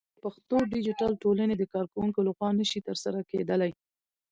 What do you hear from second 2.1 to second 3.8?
لخوا نشي ترسره کېدلى